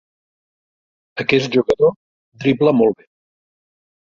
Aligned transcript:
Aquest 1.25 1.57
jugador 1.57 1.93
dribla 2.45 2.75
molt 2.81 2.99
bé. 3.03 3.07